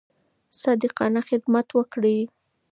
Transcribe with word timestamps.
صادقانه 0.61 1.19
خدمت 1.29 1.67
وکړئ. 1.79 2.19